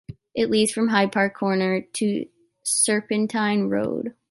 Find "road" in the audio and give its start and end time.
3.69-4.15